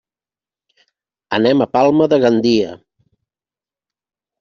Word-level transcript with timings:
Anem 1.39 1.63
a 1.67 1.69
Palma 1.77 2.11
de 2.15 2.21
Gandia. 2.27 2.77